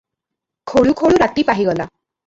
[0.71, 1.91] ଖୋଳୁ ଖୋଳୁ ରାତି ପାହିଗଲା।